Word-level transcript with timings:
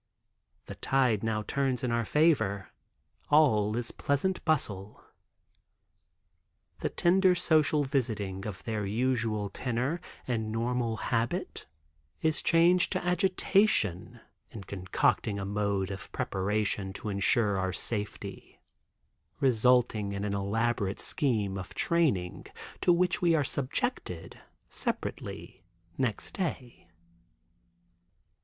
The 0.65 0.73
tide 0.73 1.21
now 1.21 1.43
turns 1.43 1.83
in 1.83 1.91
our 1.91 2.05
favor; 2.05 2.69
all 3.29 3.77
is 3.77 3.91
pleasant 3.91 4.43
bustle. 4.45 4.99
The 6.79 6.89
tender 6.89 7.35
social 7.35 7.83
visiting 7.83 8.47
of 8.47 8.63
their 8.63 8.83
usual 8.83 9.51
tenor 9.51 10.01
and 10.25 10.51
normal 10.51 10.97
habit 10.97 11.67
is 12.19 12.41
changed 12.41 12.91
to 12.93 13.05
agitation 13.05 14.19
in 14.49 14.63
concocting 14.63 15.37
a 15.37 15.45
mode 15.45 15.91
of 15.91 16.11
preparation 16.11 16.93
to 16.93 17.09
ensure 17.09 17.59
our 17.59 17.71
safety, 17.71 18.59
resulting 19.39 20.13
in 20.13 20.23
an 20.25 20.33
elaborate 20.33 20.99
scheme 20.99 21.59
of 21.59 21.75
training, 21.75 22.47
to 22.81 22.91
which 22.91 23.21
we 23.21 23.35
are 23.35 23.43
subjected, 23.43 24.39
separately, 24.67 25.63
next 25.95 26.31
day. 26.33 26.87